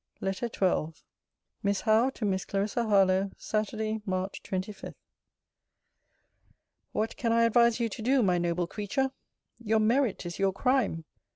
LETTER 0.19 0.49
XII 0.51 0.99
MISS 1.61 1.81
HOWE, 1.81 2.09
TO 2.09 2.25
MISS 2.25 2.45
CLARISSA 2.45 2.85
HARLOWE 2.85 3.33
SATURDAY, 3.37 4.01
MARCH 4.03 4.41
25. 4.41 4.95
What 6.91 7.15
can 7.17 7.31
I 7.31 7.43
advise 7.43 7.79
you 7.79 7.87
to 7.89 8.01
do, 8.01 8.23
my 8.23 8.39
noble 8.39 8.65
creature? 8.65 9.11
Your 9.59 9.77
merit 9.79 10.25
is 10.25 10.39
your 10.39 10.53
crime. 10.53 11.05